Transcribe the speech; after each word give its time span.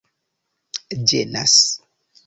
ĝenas 1.03 1.61